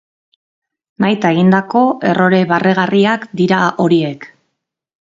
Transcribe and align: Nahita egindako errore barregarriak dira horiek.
Nahita 1.05 1.31
egindako 1.35 1.83
errore 2.13 2.41
barregarriak 2.55 3.31
dira 3.45 3.63
horiek. 3.87 4.29